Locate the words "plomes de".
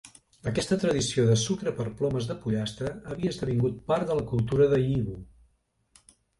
1.99-2.39